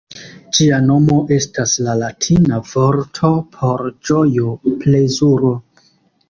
[0.57, 5.55] Ĝia nomo estas la latina vorto por ĝojo, plezuro.